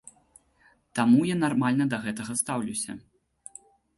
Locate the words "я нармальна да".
1.31-1.99